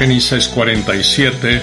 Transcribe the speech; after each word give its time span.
Génesis 0.00 0.48
47, 0.48 1.60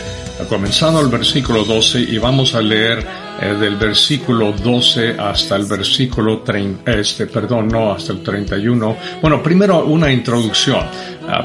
comenzando 0.47 1.01
el 1.01 1.07
versículo 1.07 1.63
12 1.63 2.01
y 2.01 2.19
vamos 2.19 2.53
a 2.53 2.61
leer 2.61 3.03
eh, 3.41 3.55
del 3.59 3.77
versículo 3.77 4.51
12 4.51 5.15
hasta 5.17 5.55
el 5.55 5.65
versículo 5.65 6.41
30, 6.41 6.91
este, 6.91 7.25
perdón, 7.25 7.67
no, 7.67 7.91
hasta 7.91 8.13
el 8.13 8.21
31. 8.21 8.97
Bueno, 9.23 9.41
primero 9.41 9.85
una 9.85 10.11
introducción 10.11 10.81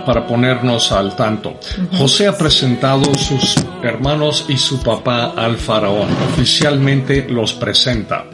para 0.06 0.26
ponernos 0.26 0.92
al 0.92 1.16
tanto. 1.16 1.58
José 1.98 2.28
ha 2.28 2.38
presentado 2.38 3.14
sus 3.14 3.56
hermanos 3.82 4.46
y 4.48 4.56
su 4.56 4.82
papá 4.82 5.34
al 5.36 5.56
faraón. 5.56 6.08
Oficialmente 6.32 7.26
los 7.28 7.52
presenta. 7.52 8.24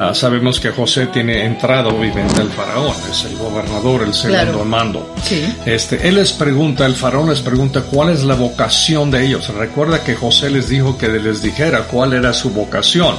Ah, 0.00 0.14
sabemos 0.14 0.60
que 0.60 0.70
José 0.70 1.08
tiene 1.08 1.44
entrada 1.44 1.88
obviamente 1.88 2.40
el 2.40 2.50
faraón, 2.50 2.94
es 3.10 3.24
el 3.24 3.36
gobernador, 3.36 4.02
el 4.02 4.14
segundo 4.14 4.64
mando. 4.64 5.14
Este, 5.66 6.08
él 6.08 6.14
les 6.14 6.32
pregunta, 6.32 6.86
el 6.86 6.94
faraón 6.94 7.28
les 7.28 7.40
pregunta 7.40 7.82
cuál 7.82 8.10
es 8.10 8.22
la 8.22 8.36
vocación 8.36 9.10
de 9.10 9.26
ellos. 9.26 9.52
Recuerda 9.52 10.04
que 10.04 10.14
José 10.14 10.50
les 10.50 10.68
dijo 10.68 10.96
que 10.96 11.08
les 11.08 11.42
dijera 11.42 11.82
cuál 11.82 12.12
era 12.12 12.32
su 12.32 12.50
vocación. 12.50 13.16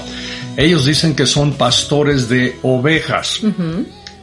Ellos 0.55 0.85
dicen 0.85 1.15
que 1.15 1.25
son 1.25 1.53
pastores 1.53 2.29
de 2.29 2.57
ovejas. 2.63 3.41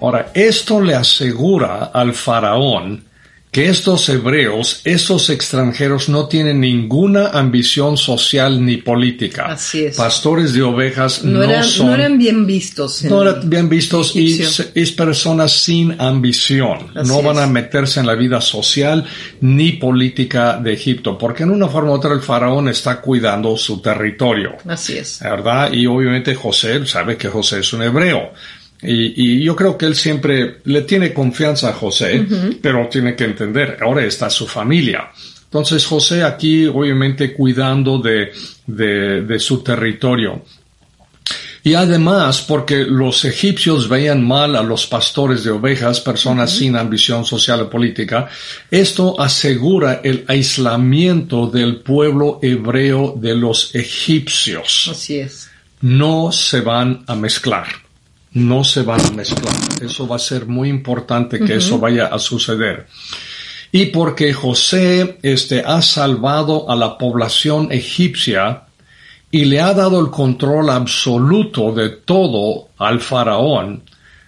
Ahora, 0.01 0.31
esto 0.35 0.81
le 0.81 0.95
asegura 0.95 1.91
al 1.93 2.15
faraón 2.15 3.05
que 3.57 3.71
estos 3.71 4.07
hebreos, 4.11 4.83
estos 4.85 5.31
extranjeros 5.31 6.11
no 6.11 6.29
tienen 6.29 6.61
ninguna 6.61 7.29
ambición 7.29 7.97
social 7.97 8.63
ni 8.63 8.77
política. 8.77 9.47
Así 9.47 9.87
es. 9.87 9.97
Pastores 9.97 10.53
de 10.53 10.61
ovejas 10.61 11.25
no, 11.25 11.63
son... 11.63 11.87
No 11.87 11.95
eran 11.95 12.19
bien 12.19 12.45
vistos. 12.45 13.03
No 13.05 13.23
eran 13.23 13.49
bien 13.49 13.71
vistos 13.71 14.15
y 14.15 14.43
es 14.43 14.93
personas 14.93 15.53
sin 15.53 15.99
ambición. 15.99 16.93
no 17.07 17.23
van 17.23 17.39
a 17.39 17.47
meterse 17.47 17.99
en 17.99 18.05
la 18.05 18.15
vida 18.15 18.43
social 18.43 19.07
ni 19.41 19.73
política 19.73 20.59
de 20.63 20.75
Egipto, 20.75 21.17
porque 21.17 21.45
en 21.45 21.51
una 21.51 21.69
forma 21.69 21.93
u 21.93 21.95
otra 21.95 22.13
el 22.13 22.21
faraón 22.21 22.69
está 22.69 23.01
cuidando 23.01 23.57
su 23.57 23.81
territorio. 23.81 24.57
Así 24.69 24.99
es. 24.99 25.19
¿Verdad? 25.21 25.73
Y 25.73 25.87
obviamente 25.87 26.35
José 26.35 26.85
sabe 26.85 27.17
que 27.17 27.29
José 27.29 27.61
es 27.61 27.73
un 27.73 27.85
hebreo. 27.85 28.33
Y, 28.83 29.43
yo 29.43 29.57
creo 29.57 29.77
que 29.77 29.87
él 29.87 29.95
siempre 29.95 30.59
le 30.65 30.83
tiene 30.83 31.13
confianza 31.13 31.71
a 31.71 31.73
José, 31.73 32.27
pero 32.61 32.89
tiene 32.89 33.15
que 33.15 33.25
entender, 33.25 33.79
ahora 33.81 34.05
está 34.05 34.29
su 34.29 34.47
familia. 34.47 35.11
Entonces 35.45 35.87
José 35.87 36.23
aquí 36.23 36.67
obviamente 36.67 37.33
cuidando 37.33 37.99
de, 37.99 38.33
de, 38.67 39.39
su 39.39 39.63
territorio. 39.63 40.43
Y 41.63 41.75
además, 41.75 42.43
porque 42.43 42.85
los 42.85 43.25
egipcios 43.25 43.89
veían 43.89 44.25
mal 44.25 44.55
a 44.55 44.63
los 44.63 44.87
pastores 44.87 45.43
de 45.43 45.51
ovejas, 45.51 46.01
personas 46.01 46.53
sin 46.53 46.77
ambición 46.77 47.25
social 47.25 47.63
o 47.63 47.71
política, 47.71 48.29
esto 48.71 49.21
asegura 49.21 50.01
el 50.05 50.25
aislamiento 50.29 51.49
del 51.49 51.77
pueblo 51.79 52.39
hebreo 52.43 53.15
de 53.17 53.35
los 53.35 53.75
egipcios. 53.75 54.89
Así 54.93 55.19
es. 55.21 55.51
No 55.81 56.31
se 56.31 56.61
van 56.61 57.03
a 57.07 57.17
mezclar 57.17 57.86
no 58.37 58.65
se 58.65 58.83
van 58.83 59.01
a 59.01 59.11
mezclar. 59.13 59.55
Eso 59.81 60.07
va 60.07 60.17
a 60.17 60.19
ser 60.19 60.47
muy 60.47 60.69
importante 60.69 61.41
que 61.41 61.57
eso 61.57 61.79
vaya 61.79 62.07
a 62.07 62.19
suceder. 62.19 62.87
Y 63.73 63.87
porque 63.87 64.35
José 64.35 65.19
este, 65.23 65.63
ha 65.65 65.81
salvado 65.81 66.71
a 66.71 66.77
la 66.77 66.99
población 66.99 67.73
egipcia 67.73 68.65
y 69.31 69.47
le 69.47 69.61
ha 69.61 69.73
dado 69.73 70.01
el 70.01 70.11
control 70.11 70.69
absoluto 70.69 71.73
de 71.73 71.89
todo 71.89 72.69
al 72.77 73.01
faraón, 73.01 73.85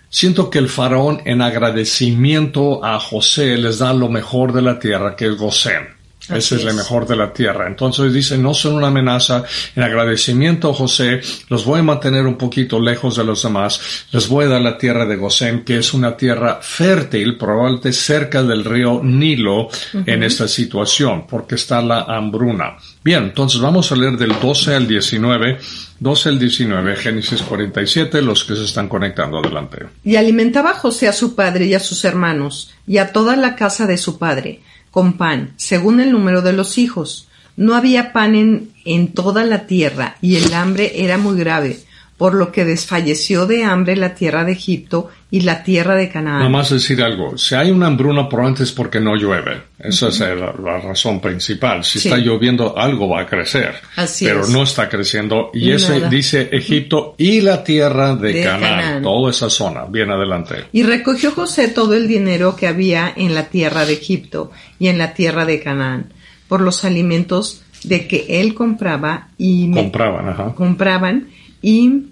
siento 0.09 0.49
que 0.49 0.59
el 0.59 0.71
faraón 0.71 1.21
en 1.27 1.43
agradecimiento 1.43 2.83
a 2.83 2.99
José 2.99 3.59
les 3.59 3.79
da 3.79 3.93
lo 3.93 4.09
mejor 4.09 4.55
de 4.55 4.63
la 4.63 4.79
tierra, 4.79 5.17
que 5.17 5.27
es 5.27 5.37
Gosén. 5.37 5.98
Ese 6.31 6.57
es, 6.57 6.65
el 6.65 6.75
mejor 6.75 7.07
de 7.07 7.17
la 7.17 7.33
tierra. 7.33 7.67
Entonces 7.67 8.13
dice, 8.13 8.37
no 8.37 8.55
son 8.55 8.75
una 8.75 8.89
amenaza. 8.89 9.45
En 9.75 9.83
agradecimiento, 9.83 10.73
José, 10.73 11.21
los 11.49 11.65
voy 11.65 11.81
a 11.81 11.83
mantener 11.83 12.27
un 12.27 12.37
poquito 12.37 12.81
lejos 12.81 13.17
de 13.17 13.25
los 13.25 13.43
demás. 13.43 14.07
Les 14.13 14.29
voy 14.29 14.45
a 14.45 14.49
dar 14.49 14.61
la 14.61 14.77
tierra 14.79 15.07
de 15.07 15.17
Gosén, 15.17 15.65
que 15.65 15.79
es 15.79 15.95
una 15.95 16.17
tierra 16.17 16.59
fértil, 16.61 17.37
probablemente 17.37 17.93
cerca 17.93 18.43
del 18.43 18.65
río 18.65 19.01
Nilo 19.03 19.69
en 20.07 20.23
esta 20.23 20.49
situación, 20.49 21.27
porque 21.27 21.55
está 21.55 21.81
la 21.81 22.03
hambruna. 22.03 22.77
Bien, 23.03 23.25
entonces 23.25 23.61
vamos 23.61 23.91
a 23.91 23.97
leer 23.97 24.17
del 24.17 24.39
12 24.41 24.75
al 24.75 24.87
19. 24.87 25.59
12 26.01 26.29
al 26.29 26.39
19, 26.39 26.97
Génesis 26.97 27.43
47, 27.43 28.23
los 28.23 28.45
que 28.45 28.55
se 28.55 28.65
están 28.65 28.89
conectando 28.89 29.39
adelante. 29.39 29.87
Y 30.05 30.15
alimentaba 30.15 30.75
José 30.75 31.09
a 31.09 31.13
su 31.13 31.35
padre 31.35 31.67
y 31.67 31.75
a 31.75 31.81
sus 31.81 32.05
hermanos, 32.05 32.73
y 32.87 32.99
a 32.99 33.13
toda 33.13 33.35
la 33.35 33.57
casa 33.57 33.87
de 33.87 33.97
su 33.97 34.19
padre 34.19 34.61
con 34.91 35.15
pan, 35.15 35.53
según 35.57 36.01
el 36.01 36.13
número 36.13 36.43
de 36.43 36.53
los 36.53 36.79
hijos. 36.79 37.29
No 37.57 37.75
había 37.75 38.13
pan 38.13 38.35
en, 38.35 38.71
en 38.85 39.13
toda 39.13 39.45
la 39.45 39.67
tierra, 39.67 40.17
y 40.21 40.37
el 40.37 40.53
hambre 40.55 41.05
era 41.05 41.19
muy 41.19 41.39
grave, 41.39 41.81
por 42.19 42.35
lo 42.35 42.51
que 42.51 42.65
desfalleció 42.65 43.47
de 43.47 43.65
hambre 43.65 43.95
la 43.95 44.15
tierra 44.15 44.45
de 44.45 44.53
Egipto 44.53 45.09
y 45.31 45.43
la 45.43 45.63
tierra 45.63 45.95
de 45.95 46.09
Canaán. 46.09 46.39
Nada 46.39 46.51
más 46.51 46.71
decir 46.71 47.01
algo, 47.01 47.39
si 47.39 47.55
hay 47.55 47.71
una 47.71 47.87
hambruna 47.87 48.29
por 48.29 48.41
antes 48.41 48.73
porque 48.73 48.99
no 48.99 49.15
llueve, 49.15 49.63
esa 49.79 50.09
es 50.09 50.19
la, 50.19 50.53
razón 50.53 51.21
principal. 51.21 51.85
Si 51.85 51.99
está 51.99 52.17
lloviendo 52.17 52.77
algo 52.77 53.09
va 53.09 53.23
a 53.23 53.27
crecer, 53.27 53.77
pero 54.21 54.49
no 54.49 54.65
está 54.65 54.89
creciendo. 54.89 55.51
Y, 55.55 55.71
ese 55.71 56.09
dice 56.09 56.49
Egipto 56.51 57.15
y 57.19 57.41
la 57.41 57.63
tierra 57.63 58.17
de, 58.17 58.43
Canaán, 58.43 59.03
toda 59.03 59.31
esa 59.31 59.49
zona, 59.49 59.85
bien 59.85 60.11
adelante. 60.11 60.65
Y 60.73 60.83
recogió 60.83 61.31
José 61.31 61.69
todo 61.69 61.95
el 61.95 62.09
dinero 62.09 62.57
que 62.57 62.67
había 62.67 63.13
en 63.15 63.37
la 63.37 63.45
tierra 63.45 63.87
de 63.87 63.93
Egipto 63.93 64.51
y 64.81 64.89
en 64.89 64.99
la 64.99 65.15
tierra 65.15 65.45
de 65.45 65.61
Canaán 65.61 66.13
por 66.49 66.63
los 66.63 66.85
alimentos 66.85 67.63
de 67.85 68.09
que 68.09 68.41
él 68.41 68.55
compraba 68.55 69.29
y 69.39 69.71
compraban, 69.71 70.29
ajá. 70.31 70.55
compraban 70.55 71.29
y 71.63 72.05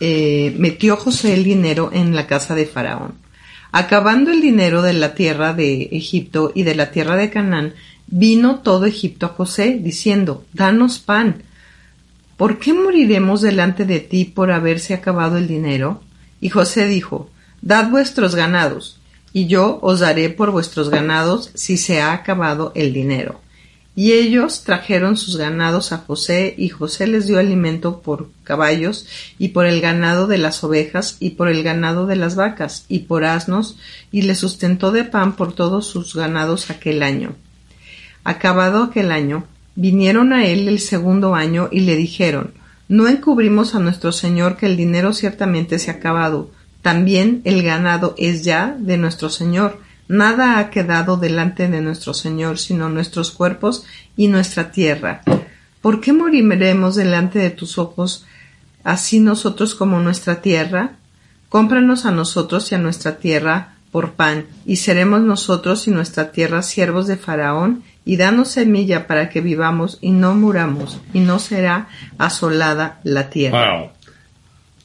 eh, 0.00 0.54
metió 0.58 0.96
José 0.96 1.34
el 1.34 1.44
dinero 1.44 1.90
en 1.92 2.14
la 2.14 2.26
casa 2.26 2.54
de 2.54 2.66
Faraón. 2.66 3.14
Acabando 3.72 4.30
el 4.30 4.40
dinero 4.40 4.82
de 4.82 4.92
la 4.92 5.14
tierra 5.14 5.52
de 5.52 5.88
Egipto 5.92 6.52
y 6.54 6.62
de 6.62 6.74
la 6.74 6.90
tierra 6.90 7.16
de 7.16 7.30
Canaán, 7.30 7.74
vino 8.06 8.60
todo 8.60 8.86
Egipto 8.86 9.26
a 9.26 9.30
José, 9.30 9.80
diciendo, 9.82 10.44
Danos 10.52 10.98
pan. 10.98 11.42
¿Por 12.36 12.58
qué 12.58 12.72
moriremos 12.72 13.40
delante 13.40 13.84
de 13.84 14.00
ti 14.00 14.24
por 14.24 14.52
haberse 14.52 14.94
acabado 14.94 15.38
el 15.38 15.48
dinero? 15.48 16.02
Y 16.40 16.50
José 16.50 16.86
dijo, 16.86 17.30
Dad 17.62 17.90
vuestros 17.90 18.34
ganados, 18.34 19.00
y 19.32 19.46
yo 19.46 19.78
os 19.82 20.00
daré 20.00 20.30
por 20.30 20.50
vuestros 20.50 20.90
ganados 20.90 21.50
si 21.54 21.76
se 21.76 22.00
ha 22.00 22.12
acabado 22.12 22.72
el 22.74 22.92
dinero. 22.92 23.40
Y 23.96 24.12
ellos 24.12 24.64
trajeron 24.64 25.16
sus 25.16 25.36
ganados 25.36 25.92
a 25.92 25.98
José, 25.98 26.54
y 26.58 26.68
José 26.68 27.06
les 27.06 27.26
dio 27.26 27.38
alimento 27.38 28.00
por 28.02 28.28
caballos, 28.42 29.06
y 29.38 29.48
por 29.48 29.66
el 29.66 29.80
ganado 29.80 30.26
de 30.26 30.38
las 30.38 30.64
ovejas, 30.64 31.16
y 31.20 31.30
por 31.30 31.48
el 31.48 31.62
ganado 31.62 32.06
de 32.06 32.16
las 32.16 32.34
vacas, 32.34 32.86
y 32.88 33.00
por 33.00 33.24
asnos, 33.24 33.78
y 34.10 34.22
les 34.22 34.38
sustentó 34.38 34.90
de 34.90 35.04
pan 35.04 35.36
por 35.36 35.54
todos 35.54 35.86
sus 35.86 36.14
ganados 36.16 36.70
aquel 36.70 37.04
año. 37.04 37.36
Acabado 38.24 38.82
aquel 38.82 39.12
año, 39.12 39.44
vinieron 39.76 40.32
a 40.32 40.46
él 40.46 40.66
el 40.66 40.80
segundo 40.80 41.34
año 41.34 41.68
y 41.70 41.80
le 41.80 41.94
dijeron, 41.94 42.54
No 42.88 43.06
encubrimos 43.06 43.74
a 43.74 43.80
nuestro 43.80 44.10
señor 44.10 44.56
que 44.56 44.66
el 44.66 44.76
dinero 44.76 45.12
ciertamente 45.12 45.78
se 45.78 45.90
ha 45.90 45.94
acabado, 45.94 46.50
también 46.84 47.40
el 47.44 47.62
ganado 47.62 48.14
es 48.18 48.44
ya 48.44 48.76
de 48.78 48.98
nuestro 48.98 49.30
señor, 49.30 49.78
Nada 50.08 50.58
ha 50.58 50.70
quedado 50.70 51.16
delante 51.16 51.68
de 51.68 51.80
nuestro 51.80 52.14
Señor 52.14 52.58
sino 52.58 52.88
nuestros 52.88 53.30
cuerpos 53.30 53.84
y 54.16 54.28
nuestra 54.28 54.70
tierra. 54.70 55.22
¿Por 55.80 56.00
qué 56.00 56.12
moriremos 56.12 56.96
delante 56.96 57.38
de 57.38 57.50
tus 57.50 57.78
ojos, 57.78 58.24
así 58.84 59.20
nosotros 59.20 59.74
como 59.74 60.00
nuestra 60.00 60.40
tierra? 60.40 60.92
Cómpranos 61.48 62.06
a 62.06 62.10
nosotros 62.10 62.72
y 62.72 62.74
a 62.74 62.78
nuestra 62.78 63.18
tierra 63.18 63.74
por 63.92 64.14
pan, 64.14 64.46
y 64.66 64.76
seremos 64.76 65.20
nosotros 65.20 65.86
y 65.86 65.92
nuestra 65.92 66.32
tierra 66.32 66.62
siervos 66.62 67.06
de 67.06 67.16
Faraón, 67.16 67.84
y 68.04 68.16
danos 68.16 68.48
semilla 68.48 69.06
para 69.06 69.28
que 69.28 69.40
vivamos 69.40 69.98
y 70.00 70.10
no 70.10 70.34
muramos, 70.34 71.00
y 71.12 71.20
no 71.20 71.38
será 71.38 71.88
asolada 72.18 72.98
la 73.04 73.30
tierra. 73.30 73.92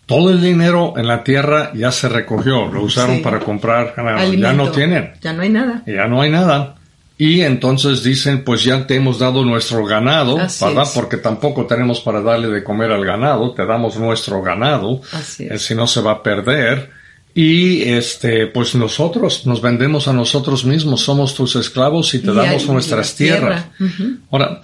Todo 0.09 0.31
el 0.31 0.41
dinero 0.41 0.95
en 0.97 1.05
la 1.05 1.23
tierra 1.23 1.71
ya 1.75 1.91
se 1.91 2.09
recogió, 2.09 2.65
lo 2.65 2.81
usaron 2.81 3.21
para 3.21 3.39
comprar 3.41 3.93
ganado. 3.95 4.33
Ya 4.33 4.53
no 4.53 4.71
tienen. 4.71 5.11
Ya 5.21 5.33
no 5.33 5.43
hay 5.43 5.49
nada. 5.49 5.83
Ya 5.85 6.07
no 6.07 6.19
hay 6.23 6.31
nada. 6.31 6.77
Y 7.15 7.41
entonces 7.41 8.01
dicen, 8.01 8.43
pues 8.43 8.63
ya 8.63 8.87
te 8.87 8.95
hemos 8.95 9.19
dado 9.19 9.45
nuestro 9.45 9.85
ganado, 9.85 10.37
¿verdad? 10.37 10.87
Porque 10.95 11.17
tampoco 11.17 11.67
tenemos 11.67 11.99
para 11.99 12.21
darle 12.21 12.47
de 12.47 12.63
comer 12.63 12.89
al 12.89 13.05
ganado, 13.05 13.53
te 13.53 13.67
damos 13.67 13.97
nuestro 13.97 14.41
ganado, 14.41 14.99
Así 15.11 15.43
eh, 15.47 15.59
si 15.59 15.75
no 15.75 15.85
se 15.85 16.01
va 16.01 16.13
a 16.13 16.23
perder. 16.23 16.89
Y 17.35 17.83
este, 17.83 18.47
pues 18.47 18.73
nosotros 18.73 19.45
nos 19.45 19.61
vendemos 19.61 20.07
a 20.07 20.13
nosotros 20.13 20.65
mismos, 20.65 21.01
somos 21.01 21.35
tus 21.35 21.55
esclavos 21.55 22.15
y 22.15 22.19
te 22.19 22.33
damos 22.33 22.65
nuestras 22.67 23.13
tierras. 23.15 23.65
Ahora, 24.31 24.61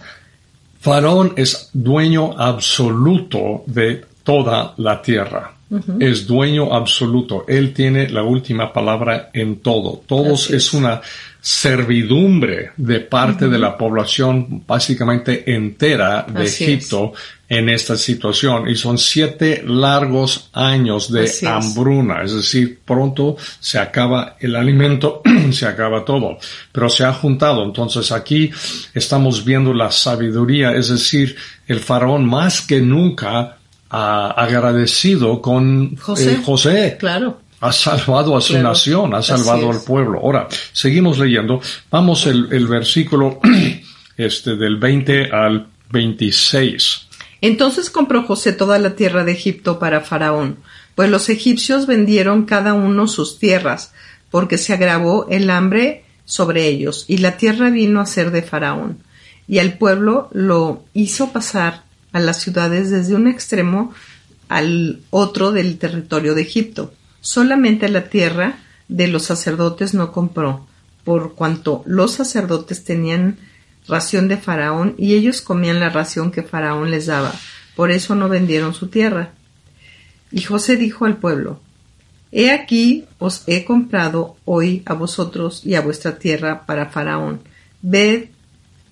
Faraón 0.82 1.34
es 1.38 1.70
dueño 1.72 2.34
absoluto 2.36 3.64
de 3.68 4.06
toda 4.26 4.74
la 4.78 5.02
tierra. 5.02 5.54
Es 6.00 6.28
dueño 6.28 6.74
absoluto. 6.74 7.46
Él 7.48 7.74
tiene 7.74 8.10
la 8.10 8.24
última 8.24 8.72
palabra 8.72 9.30
en 9.34 9.62
todo. 9.62 10.04
Todos 10.06 10.52
es. 10.52 10.74
una 10.74 11.02
servidumbre 11.46 12.72
de 12.76 13.02
parte 13.02 13.48
de 13.48 13.60
la 13.60 13.78
población 13.78 14.64
básicamente 14.66 15.54
entera 15.54 16.26
de 16.28 16.44
Egipto 16.44 17.14
en 17.48 17.70
esta 17.70 17.96
situación 17.96 18.68
y 18.68 18.76
son 18.76 18.98
siete 18.98 19.64
largos 19.64 20.50
años 20.54 21.12
de 21.12 21.30
hambruna, 21.46 22.24
es 22.24 22.34
decir, 22.34 22.80
pronto 22.84 23.38
se 23.60 23.78
acaba 23.78 24.38
el 24.40 24.56
alimento, 24.56 25.22
se 25.52 25.68
acaba 25.68 26.04
todo, 26.04 26.40
pero 26.72 26.90
se 26.90 27.04
ha 27.04 27.14
juntado. 27.14 27.64
Entonces 27.64 28.12
aquí 28.12 28.50
estamos 28.96 29.46
viendo 29.46 29.72
la 29.72 29.92
sabiduría, 29.92 30.72
es 30.72 30.90
decir, 30.90 31.36
el 31.68 31.80
faraón 31.80 32.26
más 32.26 32.62
que 32.62 32.82
nunca 32.82 33.55
ha 33.90 34.32
agradecido 34.32 35.42
con 35.42 35.96
José. 35.98 36.42
José. 36.44 36.98
Claro 37.00 37.46
ha 37.66 37.72
salvado 37.72 38.38
a 38.38 38.42
su 38.42 38.60
nación, 38.60 39.16
ha 39.16 39.24
salvado 39.24 39.72
al 39.72 39.82
pueblo. 39.82 40.20
Ahora, 40.20 40.48
seguimos 40.72 41.18
leyendo. 41.18 41.62
Vamos 41.90 42.28
el, 42.28 42.50
el 42.52 42.68
versículo 42.68 43.40
este, 44.18 44.56
del 44.56 44.78
20 44.78 45.32
al 45.32 45.68
26. 45.90 47.08
Entonces 47.42 47.90
compró 47.90 48.24
José 48.24 48.54
toda 48.54 48.78
la 48.78 48.96
tierra 48.96 49.24
de 49.24 49.32
Egipto 49.32 49.80
para 49.80 50.02
Faraón, 50.02 50.58
pues 50.96 51.10
los 51.10 51.30
egipcios 51.30 51.88
vendieron 51.88 52.46
cada 52.46 52.74
uno 52.74 53.08
sus 53.08 53.40
tierras, 53.40 53.94
porque 54.32 54.58
se 54.58 54.74
agravó 54.74 55.28
el 55.30 55.50
hambre 55.50 56.06
sobre 56.26 56.68
ellos, 56.68 57.06
y 57.08 57.18
la 57.18 57.38
tierra 57.38 57.70
vino 57.70 58.00
a 58.00 58.06
ser 58.06 58.32
de 58.32 58.42
Faraón. 58.42 59.00
Y 59.48 59.60
al 59.60 59.78
pueblo 59.78 60.30
lo 60.34 60.84
hizo 60.94 61.32
pasar 61.32 61.85
a 62.16 62.20
las 62.22 62.40
ciudades 62.40 62.90
desde 62.90 63.14
un 63.14 63.28
extremo 63.28 63.94
al 64.48 65.02
otro 65.10 65.52
del 65.52 65.78
territorio 65.78 66.34
de 66.34 66.44
Egipto. 66.44 66.94
Solamente 67.20 67.90
la 67.90 68.08
tierra 68.08 68.60
de 68.88 69.10
los 69.10 69.24
sacerdotes 69.24 69.94
no 69.94 70.14
compró, 70.14 70.66
por 71.04 71.36
cuanto 71.36 71.84
los 71.86 72.14
sacerdotes 72.14 72.86
tenían 72.86 73.38
ración 73.90 74.30
de 74.30 74.38
Faraón 74.38 74.96
y 74.98 75.16
ellos 75.16 75.42
comían 75.42 75.82
la 75.82 75.90
ración 75.90 76.32
que 76.32 76.42
Faraón 76.42 76.90
les 76.90 77.08
daba. 77.08 77.34
Por 77.76 77.92
eso 77.92 78.16
no 78.16 78.30
vendieron 78.30 78.74
su 78.74 78.88
tierra. 78.88 79.32
Y 80.32 80.42
José 80.44 80.78
dijo 80.78 81.04
al 81.04 81.18
pueblo, 81.18 81.60
He 82.32 82.50
aquí 82.50 83.04
os 83.20 83.44
he 83.46 83.66
comprado 83.66 84.38
hoy 84.46 84.84
a 84.86 84.94
vosotros 84.94 85.66
y 85.66 85.76
a 85.76 85.82
vuestra 85.82 86.18
tierra 86.18 86.66
para 86.66 86.86
Faraón. 86.86 87.42
Ved 87.82 88.30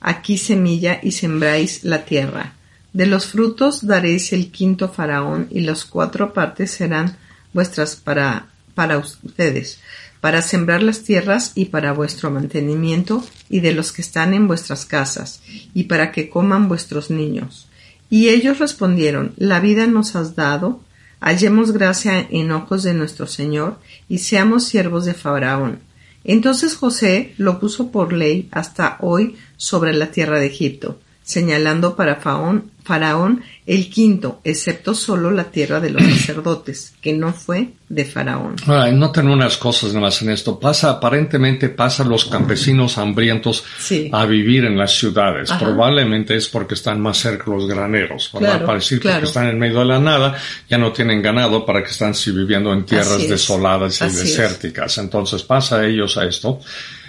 aquí 0.02 0.38
semilla 0.38 1.00
y 1.02 1.14
sembráis 1.14 1.86
la 1.86 2.04
tierra. 2.04 2.56
De 2.94 3.08
los 3.08 3.28
frutos 3.28 3.86
daréis 3.86 4.32
el 4.34 4.52
quinto 4.52 4.88
Faraón 4.88 5.48
y 5.50 5.62
las 5.62 5.84
cuatro 5.84 6.34
partes 6.34 6.72
serán 6.72 7.18
vuestras 7.54 7.96
para, 7.96 8.48
para 8.76 8.98
ustedes 8.98 9.80
para 10.24 10.42
sembrar 10.42 10.82
las 10.82 11.04
tierras 11.04 11.52
y 11.54 11.66
para 11.66 11.92
vuestro 11.92 12.32
mantenimiento 12.32 13.26
y 13.50 13.60
de 13.60 13.74
los 13.74 13.92
que 13.92 14.02
están 14.02 14.34
en 14.34 14.48
vuestras 14.48 14.86
casas, 14.86 15.42
y 15.74 15.84
para 15.84 16.14
que 16.14 16.30
coman 16.30 16.70
vuestros 16.70 17.10
niños. 17.10 17.68
Y 18.10 18.30
ellos 18.30 18.58
respondieron, 18.58 19.34
La 19.36 19.60
vida 19.60 19.86
nos 19.86 20.16
has 20.16 20.34
dado, 20.34 20.80
hallemos 21.20 21.74
gracia 21.74 22.26
en 22.32 22.54
ojos 22.54 22.84
de 22.84 22.94
nuestro 22.94 23.28
Señor, 23.28 23.80
y 24.08 24.20
seamos 24.20 24.64
siervos 24.64 25.04
de 25.04 25.14
Faraón. 25.14 25.80
Entonces 26.24 26.78
José 26.78 27.34
lo 27.38 27.60
puso 27.60 27.92
por 27.92 28.14
ley 28.14 28.48
hasta 28.54 28.96
hoy 29.02 29.36
sobre 29.58 29.94
la 29.94 30.08
tierra 30.08 30.40
de 30.40 30.46
Egipto, 30.48 31.02
señalando 31.24 31.96
para 31.96 32.18
Faraón, 32.18 32.72
Faraón 32.84 33.44
el 33.66 33.90
quinto, 33.90 34.42
excepto 34.44 34.94
solo 34.94 35.32
la 35.32 35.46
tierra 35.46 35.80
de 35.80 35.90
los 35.90 36.04
sacerdotes, 36.18 36.94
que 37.02 37.14
no 37.14 37.32
fue 37.32 37.70
de 37.88 38.04
Faraón. 38.04 38.56
Ay, 38.68 38.94
noten 38.94 39.30
unas 39.30 39.58
cosas 39.58 39.94
más 39.94 40.22
en 40.22 40.32
esto. 40.32 40.60
Pasa, 40.60 40.92
aparentemente 40.92 41.70
pasa 41.70 42.04
los 42.04 42.26
campesinos 42.26 42.98
hambrientos 42.98 43.64
a 44.12 44.26
vivir 44.26 44.66
en 44.66 44.78
las 44.78 44.98
ciudades. 44.98 45.50
Probablemente 45.58 46.36
es 46.36 46.50
porque 46.50 46.74
están 46.74 47.00
más 47.00 47.18
cerca 47.18 47.50
los 47.50 47.68
graneros, 47.68 48.30
Para 48.30 48.74
decir 48.76 49.00
que 49.00 49.10
están 49.24 49.48
en 49.48 49.60
medio 49.60 49.80
de 49.80 49.86
la 49.86 50.00
nada, 50.00 50.36
ya 50.70 50.78
no 50.78 50.92
tienen 50.92 51.22
ganado 51.22 51.66
para 51.66 51.82
que 51.82 51.92
están 51.92 52.14
viviendo 52.26 52.74
en 52.74 52.86
tierras 52.86 53.28
desoladas 53.30 54.02
y 54.02 54.06
desérticas. 54.06 54.98
Entonces 54.98 55.44
pasa 55.44 55.78
a 55.78 55.86
ellos 55.86 56.18
a 56.18 56.26
esto. 56.26 56.60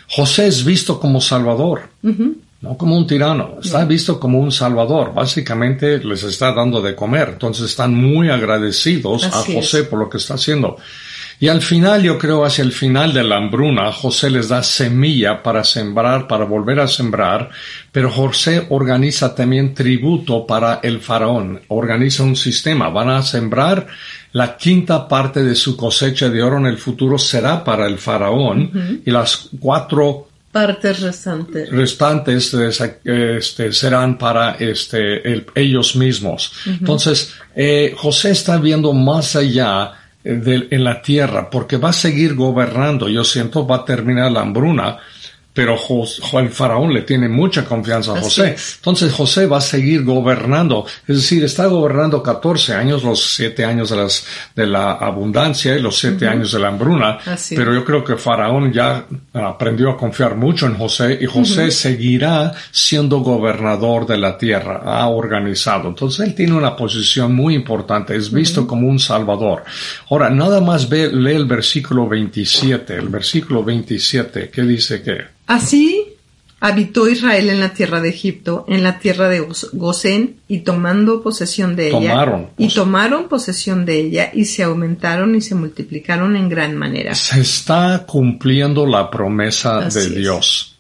José 0.09 0.47
es 0.47 0.65
visto 0.65 1.01
como 1.01 1.21
Salvador 1.21 1.89
no 2.65 2.79
como 2.79 2.97
un 2.97 3.07
tirano, 3.07 3.59
está 3.63 3.85
visto 3.85 4.19
como 4.19 4.39
un 4.39 4.51
salvador, 4.51 5.13
básicamente 5.13 5.99
les 5.99 6.23
está 6.23 6.55
dando 6.55 6.81
de 6.81 6.95
comer, 6.95 7.31
entonces 7.35 7.67
están 7.67 7.95
muy 7.95 8.31
agradecidos 8.31 9.25
a 9.25 9.43
José 9.43 9.85
por 9.85 9.99
lo 9.99 10.09
que 10.09 10.17
está 10.17 10.35
haciendo. 10.35 10.79
Y 11.41 11.49
al 11.49 11.61
final, 11.61 12.03
yo 12.03 12.17
creo, 12.17 12.45
hacia 12.45 12.63
el 12.63 12.73
final 12.73 13.13
de 13.13 13.23
la 13.23 13.37
hambruna, 13.37 13.93
José 13.93 14.31
les 14.31 14.49
da 14.49 14.63
semilla 14.63 15.43
para 15.43 15.63
sembrar, 15.63 16.27
para 16.27 16.47
volver 16.47 16.81
a 16.81 16.89
sembrar, 16.89 17.51
pero 17.93 18.11
José 18.11 18.67
organiza 18.71 19.35
también 19.35 19.75
tributo 19.75 20.47
para 20.47 20.81
el 20.83 21.01
faraón, 21.01 21.61
organiza 21.69 22.23
un 22.23 22.37
sistema, 22.37 22.89
van 22.89 23.11
a 23.11 23.23
sembrar 23.23 23.87
la 24.33 24.57
quinta 24.57 25.07
parte 25.07 25.45
de 25.45 25.55
su 25.55 25.77
cosecha 25.77 26.31
de 26.31 26.43
oro 26.43 26.57
en 26.57 26.67
el 26.67 26.79
futuro 26.79 27.19
será 27.19 27.63
para 27.63 27.87
el 27.87 27.99
faraón 27.99 29.03
y 29.05 29.11
las 29.11 29.51
cuatro 29.61 30.29
partes 30.55 31.01
restantes, 31.01 31.69
restantes 31.69 32.55
este, 33.03 33.73
serán 33.73 34.17
para 34.17 34.53
este, 34.53 35.45
ellos 35.53 35.97
mismos. 35.97 36.53
Entonces, 36.65 37.35
eh, 37.57 37.93
José 37.97 38.31
está 38.31 38.59
viendo 38.59 38.93
más 38.93 39.35
allá 39.35 39.91
eh, 40.23 40.35
de, 40.37 40.69
en 40.71 40.85
la 40.85 41.03
tierra 41.03 41.51
porque 41.51 41.77
va 41.77 41.89
a 41.89 41.93
seguir 41.93 42.37
gobernando. 42.37 43.09
Yo 43.09 43.25
siento 43.25 43.67
va 43.67 43.79
a 43.79 43.85
terminar 43.85 44.31
la 44.31 44.43
hambruna 44.43 44.99
pero 45.55 45.79
el 46.33 46.51
faraón 46.51 46.93
le 46.93 47.03
tiene 47.03 47.29
mucha 47.29 47.65
confianza 47.65 48.13
a 48.13 48.21
José. 48.21 48.57
Entonces 48.77 49.13
José 49.13 49.47
va 49.47 49.59
a 49.59 49.61
seguir 49.61 50.03
gobernando, 50.03 50.85
es 51.07 51.17
decir, 51.17 51.45
está 51.45 51.67
gobernando 51.67 52.23
14 52.23 52.75
años, 52.75 53.05
los 53.05 53.35
7 53.35 53.65
años 53.65 53.91
de, 53.91 53.97
las, 53.97 54.27
de 54.55 54.67
la 54.67 54.93
abundancia 54.93 55.77
y 55.77 55.81
los 55.81 55.97
7 55.99 56.27
años 56.27 56.53
de 56.53 56.59
la 56.59 56.69
hambruna, 56.69 57.19
pero 57.51 57.73
yo 57.73 57.85
creo 57.85 58.03
que 58.03 58.17
faraón 58.17 58.73
ya 58.73 59.07
aprendió 59.33 59.91
a 59.91 59.97
confiar 59.97 60.35
mucho 60.35 60.67
en 60.67 60.75
José 60.75 61.19
y 61.21 61.27
José 61.27 61.71
seguirá 61.71 62.53
siendo 62.73 63.19
gobernador 63.21 64.07
de 64.07 64.19
la 64.19 64.37
tierra, 64.37 64.83
ha 64.85 65.09
organizado. 65.09 65.89
Entonces 65.89 66.27
él 66.27 66.35
tiene 66.35 66.55
una 66.55 66.75
posición 66.75 67.33
muy 67.33 67.55
importante, 67.55 68.17
es 68.17 68.33
visto 68.33 68.67
como 68.67 68.89
un 68.89 68.99
salvador. 68.99 69.63
Ahora, 70.11 70.31
nada 70.31 70.61
más 70.61 70.89
ve, 70.89 71.13
lee 71.13 71.35
el 71.35 71.47
versículo 71.47 72.09
27, 72.09 72.97
el 72.97 73.09
versículo 73.09 73.63
27, 73.63 74.51
que 74.51 74.63
dice 74.63 75.01
que 75.01 75.35
Así 75.47 76.15
habitó 76.61 77.09
Israel 77.09 77.51
en 77.51 77.61
la 77.61 77.75
tierra 77.75 78.01
de 78.01 78.09
Egipto, 78.09 78.65
en 78.69 78.83
la 78.83 78.99
tierra 78.99 79.29
de 79.29 79.47
Gosén, 79.75 80.37
y 80.49 80.61
tomando 80.61 81.23
posesión 81.23 81.77
de 81.77 81.89
ella, 81.89 82.49
y 82.57 82.69
tomaron 82.69 83.29
posesión 83.29 83.85
de 83.85 84.01
ella, 84.01 84.31
y 84.33 84.47
se 84.47 84.63
aumentaron 84.63 85.35
y 85.35 85.43
se 85.43 85.55
multiplicaron 85.55 86.37
en 86.37 86.49
gran 86.49 86.75
manera. 86.75 87.15
Se 87.15 87.41
está 87.41 88.05
cumpliendo 88.07 88.87
la 88.87 89.11
promesa 89.11 89.91
de 89.91 90.09
Dios. 90.09 90.79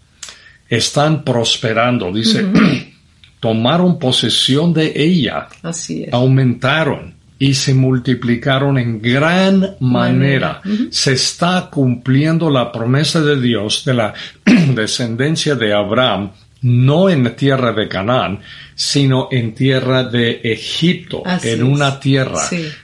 Están 0.70 1.22
prosperando, 1.22 2.10
dice, 2.10 2.46
tomaron 3.40 3.98
posesión 3.98 4.72
de 4.72 4.90
ella, 4.96 5.48
Así 5.62 6.06
aumentaron 6.10 7.14
y 7.38 7.54
se 7.54 7.74
multiplicaron 7.74 8.78
en 8.78 9.00
gran 9.00 9.76
manera. 9.80 10.60
Se 10.90 11.12
está 11.12 11.68
cumpliendo 11.70 12.50
la 12.50 12.70
promesa 12.70 13.20
de 13.20 13.40
Dios 13.40 13.84
de 13.84 13.94
la 13.94 14.14
descendencia 14.74 15.54
de 15.54 15.74
Abraham, 15.74 16.30
no 16.62 17.10
en 17.10 17.24
la 17.24 17.36
tierra 17.36 17.72
de 17.72 17.88
Canaán, 17.88 18.40
sino 18.74 19.28
en 19.30 19.54
tierra 19.54 20.04
de 20.04 20.40
Egipto, 20.42 21.22
en 21.42 21.62
una 21.62 22.00
tierra. 22.00 22.40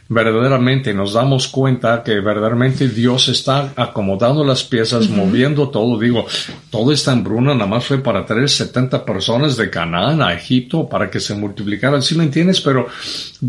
Verdaderamente 0.09 0.93
nos 0.93 1.13
damos 1.13 1.49
cuenta 1.49 2.03
que 2.03 2.19
verdaderamente 2.21 2.89
Dios 2.89 3.29
está 3.29 3.73
acomodando 3.77 4.45
las 4.45 4.65
piezas, 4.65 5.09
moviendo 5.09 5.69
todo. 5.69 5.99
Digo, 5.99 6.27
todo 6.69 6.93
esta 6.93 7.13
hambruna 7.13 7.55
nada 7.55 7.67
más 7.67 7.85
fue 7.85 7.99
para 7.99 8.27
traer 8.27 8.49
70 8.49 9.05
personas 9.05 9.57
de 9.57 9.71
Canaán 9.71 10.21
a 10.23 10.35
Egipto 10.35 10.89
para 10.89 11.11
que 11.11 11.21
se 11.21 11.35
multiplicaran. 11.35 12.03
¿Sí 12.03 12.17
me 12.17 12.25
entiendes? 12.25 12.61
Pero 12.61 12.89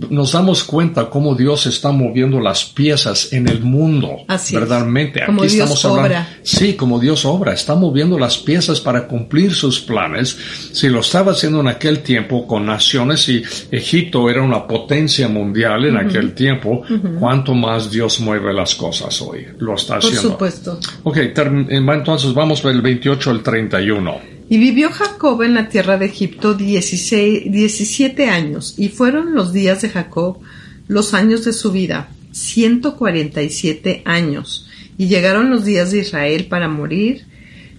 nos 0.10 0.32
damos 0.34 0.64
cuenta 0.64 1.10
cómo 1.10 1.36
Dios 1.36 1.66
está 1.66 1.92
moviendo 1.92 2.40
las 2.40 2.66
piezas 2.66 3.34
en 3.34 3.48
el 3.48 3.62
mundo. 3.62 4.18
verdaderamente. 4.52 5.24
Aquí 5.24 5.46
estamos 5.46 5.84
hablando. 5.86 6.16
Sí, 6.44 6.76
como 6.76 7.00
Dios 7.00 7.26
obra. 7.26 7.54
Está 7.54 7.76
moviendo 7.76 8.20
las 8.20 8.38
piezas 8.38 8.80
para 8.80 9.08
cumplir 9.08 9.54
sus 9.54 9.80
planes. 9.80 10.38
Si 10.74 10.90
lo 10.90 11.00
estaba 11.00 11.32
haciendo 11.32 11.60
en 11.60 11.68
aquel 11.68 12.00
tiempo, 12.00 12.31
con 12.48 12.66
naciones 12.66 13.28
y 13.30 13.44
Egipto 13.72 14.30
era 14.30 14.42
una 14.42 14.66
potencia 14.66 15.28
mundial 15.28 15.86
en 15.86 15.98
aquel 15.98 16.34
tiempo, 16.34 16.84
cuanto 17.20 17.54
más 17.54 17.92
Dios 17.92 18.20
mueve 18.22 18.54
las 18.54 18.76
cosas 18.76 19.22
hoy. 19.22 19.46
Lo 19.60 19.76
está 19.76 19.98
haciendo. 19.98 20.22
Por 20.22 20.32
supuesto. 20.32 20.80
Ok, 21.04 21.18
eh, 21.18 21.34
entonces 21.70 22.34
vamos 22.34 22.64
del 22.64 22.82
28 22.82 23.30
al 23.32 23.44
31. 23.44 24.20
Y 24.50 24.58
vivió 24.58 24.90
Jacob 24.90 25.42
en 25.44 25.54
la 25.54 25.70
tierra 25.70 25.98
de 25.98 26.06
Egipto 26.06 26.54
16, 26.54 27.52
17 27.52 28.28
años, 28.30 28.76
y 28.78 28.90
fueron 28.90 29.34
los 29.34 29.54
días 29.54 29.82
de 29.82 29.90
Jacob 29.90 30.40
los 30.88 31.14
años 31.14 31.46
de 31.46 31.54
su 31.54 31.72
vida, 31.72 32.10
ciento 32.32 32.98
cuarenta 32.98 33.42
y 33.42 33.50
siete 33.50 34.02
años, 34.06 34.68
y 34.98 35.08
llegaron 35.08 35.50
los 35.50 35.64
días 35.64 35.92
de 35.92 36.00
Israel 36.00 36.48
para 36.50 36.68
morir, 36.68 37.26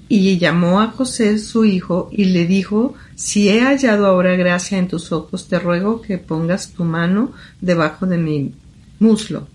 y 0.08 0.36
llamó 0.38 0.80
a 0.80 0.88
José 0.88 1.38
su 1.38 1.64
hijo 1.64 2.10
y 2.12 2.26
le 2.26 2.46
dijo, 2.46 2.94
si 3.22 3.48
he 3.48 3.60
hallado 3.60 4.06
ahora 4.06 4.34
gracia 4.34 4.78
en 4.78 4.88
tus 4.88 5.12
ojos, 5.12 5.46
te 5.46 5.60
ruego 5.60 6.02
que 6.02 6.18
pongas 6.18 6.72
tu 6.72 6.82
mano 6.82 7.32
debajo 7.60 8.04
de 8.04 8.18
mi 8.18 8.52
muslo, 8.98 9.46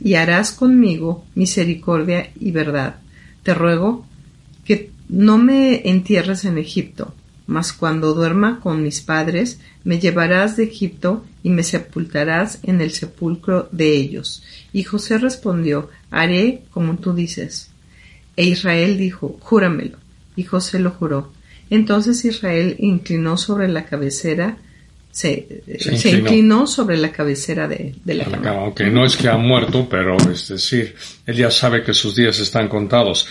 y 0.00 0.14
harás 0.14 0.52
conmigo 0.52 1.24
misericordia 1.34 2.30
y 2.38 2.52
verdad. 2.52 3.00
Te 3.42 3.54
ruego 3.54 4.06
que 4.64 4.92
no 5.08 5.36
me 5.36 5.88
entierres 5.90 6.44
en 6.44 6.58
Egipto, 6.58 7.12
mas 7.48 7.72
cuando 7.72 8.14
duerma 8.14 8.60
con 8.60 8.84
mis 8.84 9.00
padres, 9.00 9.58
me 9.82 9.98
llevarás 9.98 10.56
de 10.56 10.62
Egipto 10.62 11.24
y 11.42 11.50
me 11.50 11.64
sepultarás 11.64 12.60
en 12.62 12.80
el 12.80 12.92
sepulcro 12.92 13.68
de 13.72 13.96
ellos. 13.96 14.44
Y 14.72 14.84
José 14.84 15.18
respondió, 15.18 15.90
haré 16.12 16.62
como 16.70 16.96
tú 16.98 17.14
dices. 17.14 17.68
E 18.36 18.44
Israel 18.44 18.96
dijo, 18.96 19.38
Júramelo. 19.40 19.98
Y 20.36 20.44
José 20.44 20.78
lo 20.78 20.92
juró. 20.92 21.32
Entonces 21.70 22.24
Israel 22.24 22.76
inclinó 22.78 23.36
sobre 23.36 23.68
la 23.68 23.84
cabecera, 23.84 24.56
se, 25.10 25.62
se, 25.78 26.10
inclinó. 26.10 26.66
sobre 26.66 26.96
la 26.96 27.10
cabecera 27.10 27.66
de, 27.66 27.94
la 28.04 28.24
cama. 28.24 28.72
No 28.90 29.04
es 29.04 29.16
que 29.16 29.28
ha 29.28 29.36
muerto, 29.36 29.88
pero 29.88 30.16
es 30.30 30.48
decir, 30.48 30.94
él 31.26 31.36
ya 31.36 31.50
sabe 31.50 31.82
que 31.82 31.92
sus 31.92 32.14
días 32.14 32.38
están 32.38 32.68
contados. 32.68 33.26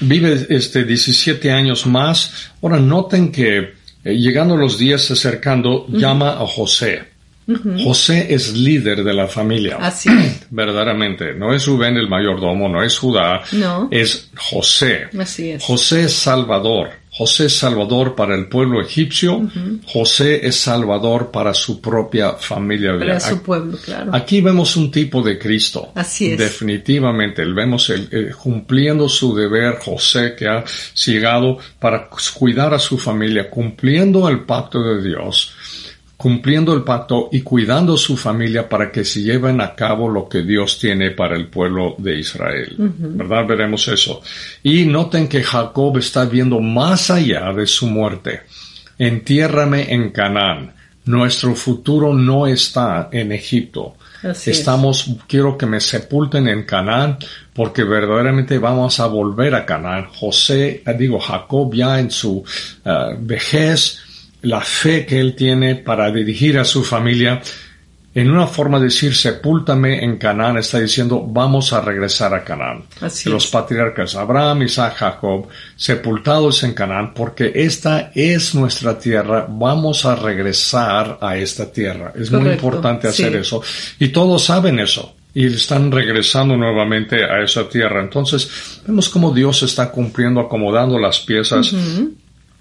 Vive 0.00 0.46
este 0.50 0.84
17 0.84 1.50
años 1.50 1.86
más. 1.86 2.50
Ahora 2.60 2.78
noten 2.78 3.32
que 3.32 3.58
eh, 4.04 4.16
llegando 4.16 4.56
los 4.56 4.78
días 4.78 5.10
acercando, 5.10 5.86
llama 5.88 6.30
a 6.30 6.46
José. 6.46 7.10
José 7.82 8.32
es 8.32 8.56
líder 8.56 9.02
de 9.02 9.12
la 9.12 9.26
familia. 9.26 9.76
Así 9.80 10.08
Verdaderamente. 10.50 11.34
No 11.34 11.52
es 11.52 11.66
Rubén 11.66 11.96
el 11.96 12.08
mayordomo, 12.08 12.68
no 12.68 12.82
es 12.82 12.98
Judá. 12.98 13.42
No. 13.52 13.88
Es 13.90 14.30
José. 14.36 15.08
Así 15.18 15.50
es. 15.50 15.64
José 15.64 16.04
es 16.04 16.12
Salvador. 16.12 16.90
José 17.20 17.44
es 17.44 17.58
Salvador 17.58 18.14
para 18.14 18.34
el 18.34 18.48
pueblo 18.48 18.80
egipcio. 18.80 19.46
José 19.84 20.40
es 20.46 20.56
Salvador 20.56 21.30
para 21.30 21.52
su 21.52 21.78
propia 21.78 22.32
familia. 22.32 22.98
Para 22.98 23.20
su 23.20 23.42
pueblo, 23.42 23.76
claro. 23.76 24.14
Aquí 24.14 24.40
vemos 24.40 24.74
un 24.76 24.90
tipo 24.90 25.20
de 25.20 25.38
Cristo. 25.38 25.92
Así 25.94 26.32
es. 26.32 26.38
Definitivamente. 26.38 27.44
Vemos 27.44 27.90
el, 27.90 28.34
cumpliendo 28.34 29.06
su 29.06 29.36
deber, 29.36 29.76
José, 29.80 30.34
que 30.34 30.48
ha 30.48 30.64
llegado 31.04 31.58
para 31.78 32.08
cuidar 32.08 32.72
a 32.72 32.78
su 32.78 32.96
familia, 32.96 33.50
cumpliendo 33.50 34.26
el 34.26 34.40
pacto 34.44 34.82
de 34.82 35.02
Dios 35.06 35.52
cumpliendo 36.20 36.74
el 36.74 36.82
pacto 36.82 37.30
y 37.32 37.40
cuidando 37.40 37.96
su 37.96 38.14
familia 38.14 38.68
para 38.68 38.92
que 38.92 39.06
se 39.06 39.22
lleven 39.22 39.58
a 39.62 39.74
cabo 39.74 40.06
lo 40.06 40.28
que 40.28 40.42
Dios 40.42 40.78
tiene 40.78 41.12
para 41.12 41.34
el 41.34 41.46
pueblo 41.46 41.94
de 41.96 42.18
Israel. 42.18 42.74
¿Verdad? 42.76 43.46
Veremos 43.46 43.88
eso. 43.88 44.20
Y 44.62 44.84
noten 44.84 45.28
que 45.28 45.42
Jacob 45.42 45.96
está 45.96 46.26
viendo 46.26 46.60
más 46.60 47.10
allá 47.10 47.50
de 47.54 47.66
su 47.66 47.86
muerte. 47.86 48.42
Entiérrame 48.98 49.94
en 49.94 50.10
Canaán. 50.10 50.74
Nuestro 51.06 51.54
futuro 51.54 52.12
no 52.12 52.46
está 52.46 53.08
en 53.10 53.32
Egipto. 53.32 53.94
Estamos, 54.22 55.10
quiero 55.26 55.56
que 55.56 55.64
me 55.64 55.80
sepulten 55.80 56.48
en 56.48 56.64
Canaán, 56.64 57.16
porque 57.54 57.82
verdaderamente 57.82 58.58
vamos 58.58 59.00
a 59.00 59.06
volver 59.06 59.54
a 59.54 59.64
Canaán. 59.64 60.08
José, 60.14 60.82
digo, 60.98 61.18
Jacob 61.18 61.72
ya 61.72 61.98
en 61.98 62.10
su 62.10 62.44
eh, 62.84 63.16
vejez, 63.18 64.00
la 64.42 64.60
fe 64.60 65.06
que 65.06 65.20
él 65.20 65.34
tiene 65.34 65.76
para 65.76 66.10
dirigir 66.10 66.58
a 66.58 66.64
su 66.64 66.82
familia, 66.82 67.42
en 68.12 68.30
una 68.30 68.46
forma 68.46 68.78
de 68.78 68.86
decir 68.86 69.14
sepúltame 69.14 70.02
en 70.02 70.16
Canaán, 70.16 70.58
está 70.58 70.80
diciendo 70.80 71.24
vamos 71.26 71.72
a 71.72 71.80
regresar 71.80 72.34
a 72.34 72.42
Canaán. 72.42 72.84
los 73.26 73.46
patriarcas 73.46 74.16
Abraham, 74.16 74.62
Isaac, 74.62 74.94
Jacob, 74.96 75.46
sepultados 75.76 76.64
en 76.64 76.74
Canaán, 76.74 77.14
porque 77.14 77.52
esta 77.54 78.10
es 78.14 78.54
nuestra 78.54 78.98
tierra, 78.98 79.46
vamos 79.48 80.04
a 80.04 80.16
regresar 80.16 81.18
a 81.20 81.36
esta 81.36 81.70
tierra. 81.70 82.12
Es 82.16 82.32
muy 82.32 82.50
importante 82.50 83.06
hacer 83.06 83.36
eso. 83.36 83.62
Y 83.98 84.08
todos 84.08 84.44
saben 84.44 84.80
eso. 84.80 85.14
Y 85.32 85.46
están 85.46 85.92
regresando 85.92 86.56
nuevamente 86.56 87.22
a 87.22 87.40
esa 87.40 87.68
tierra. 87.68 88.02
Entonces, 88.02 88.80
vemos 88.84 89.08
cómo 89.08 89.32
Dios 89.32 89.62
está 89.62 89.92
cumpliendo, 89.92 90.40
acomodando 90.40 90.98
las 90.98 91.20
piezas 91.20 91.72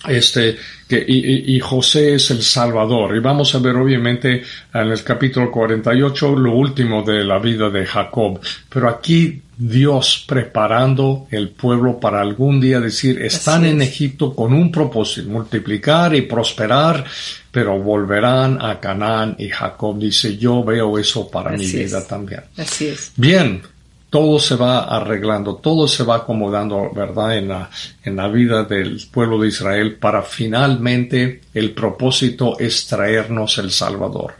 este 0.07 0.57
que 0.87 1.03
y, 1.07 1.55
y, 1.55 1.59
José 1.59 2.15
es 2.15 2.31
el 2.31 2.41
Salvador. 2.41 3.15
Y 3.15 3.19
vamos 3.19 3.53
a 3.53 3.59
ver 3.59 3.75
obviamente 3.75 4.43
en 4.73 4.87
el 4.87 5.03
capítulo 5.03 5.51
48 5.51 6.35
lo 6.35 6.53
último 6.53 7.03
de 7.03 7.23
la 7.23 7.37
vida 7.37 7.69
de 7.69 7.85
Jacob. 7.85 8.39
Pero 8.69 8.89
aquí 8.89 9.41
Dios 9.55 10.25
preparando 10.27 11.27
el 11.29 11.49
pueblo 11.49 11.99
para 11.99 12.21
algún 12.21 12.59
día 12.61 12.79
decir 12.79 13.21
están 13.21 13.65
en 13.65 13.81
Egipto 13.81 14.33
con 14.33 14.53
un 14.53 14.71
propósito 14.71 15.29
multiplicar 15.29 16.15
y 16.15 16.21
prosperar 16.21 17.05
pero 17.51 17.79
volverán 17.79 18.57
a 18.61 18.79
Canaán. 18.79 19.35
Y 19.37 19.49
Jacob 19.49 19.99
dice 19.99 20.37
yo 20.37 20.63
veo 20.63 20.97
eso 20.97 21.29
para 21.29 21.51
mi 21.51 21.67
vida 21.67 22.05
también. 22.07 22.41
Así 22.57 22.87
es. 22.87 23.11
Bien 23.15 23.61
todo 24.09 24.39
se 24.39 24.55
va 24.55 24.85
arreglando, 24.85 25.55
todo 25.55 25.87
se 25.87 26.03
va 26.03 26.17
acomodando, 26.17 26.89
¿verdad?, 26.93 27.37
en 27.37 27.49
la, 27.49 27.69
en 28.03 28.15
la 28.15 28.27
vida 28.27 28.63
del 28.63 28.99
pueblo 29.11 29.39
de 29.39 29.49
Israel 29.49 29.95
para 29.95 30.23
finalmente 30.23 31.41
el 31.53 31.71
propósito 31.71 32.57
es 32.59 32.87
traernos 32.87 33.57
el 33.59 33.71
Salvador. 33.71 34.33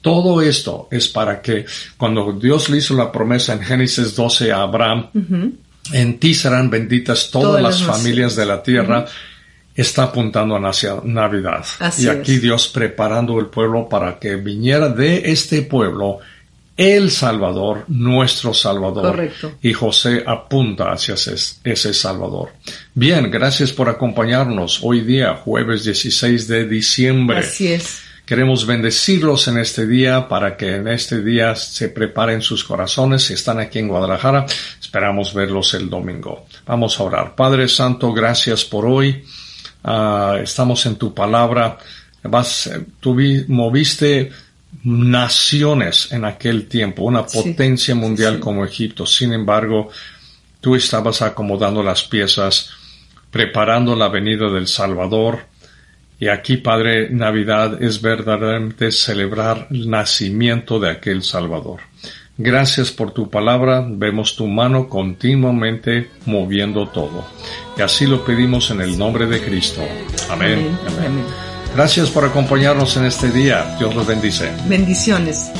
Todo 0.00 0.40
esto 0.40 0.86
es 0.90 1.08
para 1.08 1.42
que 1.42 1.66
cuando 1.96 2.32
Dios 2.32 2.68
le 2.68 2.78
hizo 2.78 2.94
la 2.94 3.10
promesa 3.10 3.54
en 3.54 3.62
Génesis 3.62 4.14
12 4.14 4.52
a 4.52 4.62
Abraham, 4.62 5.10
en 5.92 6.18
ti 6.20 6.32
serán 6.32 6.70
benditas 6.70 7.28
todas, 7.30 7.60
las 7.60 7.82
familias 7.82 8.36
de 8.36 8.46
la 8.46 8.62
tierra, 8.62 9.06
está 9.74 10.04
apuntando 10.04 10.56
hacia 10.56 11.00
Navidad. 11.02 11.64
y 11.98 12.06
aquí 12.06 12.38
Dios 12.38 12.68
preparando 12.68 13.40
el 13.40 13.46
pueblo 13.46 13.88
para 13.88 14.20
que 14.20 14.36
viniera 14.36 14.88
de 14.88 15.32
este 15.32 15.62
pueblo 15.62 16.20
el 16.76 17.10
Salvador, 17.10 17.84
nuestro 17.88 18.52
Salvador. 18.52 19.06
Correcto. 19.06 19.52
Y 19.62 19.72
José 19.72 20.22
apunta 20.26 20.92
hacia 20.92 21.14
ese, 21.14 21.94
Salvador. 21.94 22.50
Bien, 22.94 23.30
gracias 23.30 23.72
por 23.72 23.88
acompañarnos 23.88 24.80
hoy 24.82 25.00
día, 25.00 25.34
jueves 25.34 25.84
16 25.84 26.46
de 26.48 26.66
diciembre. 26.66 27.38
Así 27.38 27.68
es. 27.68 28.02
Queremos 28.26 28.66
bendecirlos 28.66 29.46
en 29.46 29.58
este 29.58 29.86
día 29.86 30.28
para 30.28 30.56
que 30.56 30.74
en 30.74 30.88
este 30.88 31.22
día 31.22 31.54
se 31.54 31.88
preparen 31.88 32.42
sus 32.42 32.64
corazones. 32.64 33.22
Si 33.22 33.34
están 33.34 33.60
aquí 33.60 33.78
en 33.78 33.88
Guadalajara, 33.88 34.44
esperamos 34.80 35.32
verlos 35.32 35.72
el 35.74 35.88
domingo. 35.88 36.46
Vamos 36.66 36.98
a 36.98 37.04
orar. 37.04 37.34
Padre 37.36 37.68
Santo, 37.68 38.12
gracias 38.12 38.64
por 38.64 38.84
hoy. 38.84 39.24
Ah, 39.84 40.38
estamos 40.42 40.84
en 40.86 40.96
tu 40.96 41.14
palabra. 41.14 41.78
Vas, 42.24 42.68
tú 42.98 43.16
moviste 43.46 44.32
naciones 44.84 46.12
en 46.12 46.24
aquel 46.24 46.68
tiempo, 46.68 47.02
una 47.02 47.26
potencia 47.26 47.94
mundial 47.94 48.40
como 48.40 48.64
Egipto. 48.64 49.06
Sin 49.06 49.32
embargo, 49.32 49.90
tú 50.60 50.74
estabas 50.74 51.22
acomodando 51.22 51.82
las 51.82 52.04
piezas, 52.04 52.70
preparando 53.30 53.94
la 53.94 54.08
venida 54.08 54.50
del 54.50 54.66
Salvador. 54.66 55.46
Y 56.18 56.28
aquí, 56.28 56.56
Padre, 56.56 57.10
Navidad 57.10 57.82
es 57.82 58.00
verdaderamente 58.00 58.90
celebrar 58.90 59.68
el 59.70 59.90
nacimiento 59.90 60.80
de 60.80 60.90
aquel 60.90 61.22
Salvador. 61.22 61.80
Gracias 62.38 62.90
por 62.90 63.12
tu 63.12 63.30
palabra, 63.30 63.86
vemos 63.88 64.36
tu 64.36 64.46
mano 64.46 64.88
continuamente 64.88 66.10
moviendo 66.26 66.86
todo. 66.88 67.26
Y 67.78 67.82
así 67.82 68.06
lo 68.06 68.24
pedimos 68.24 68.70
en 68.70 68.82
el 68.82 68.98
nombre 68.98 69.26
de 69.26 69.40
Cristo. 69.40 69.82
Amén. 70.28 70.78
Amén. 70.86 71.55
Gracias 71.76 72.08
por 72.08 72.24
acompañarnos 72.24 72.96
en 72.96 73.04
este 73.04 73.30
día. 73.30 73.76
Dios 73.78 73.94
los 73.94 74.06
bendice. 74.06 74.50
Bendiciones. 74.66 75.50